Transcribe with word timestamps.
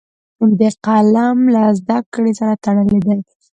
قلم 0.85 1.37
له 1.53 1.63
زده 1.79 1.97
کړې 2.13 2.31
سره 2.39 2.53
تړلی 2.63 2.99
دی 3.05 3.17